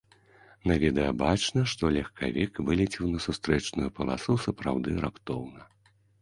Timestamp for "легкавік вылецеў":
1.97-3.05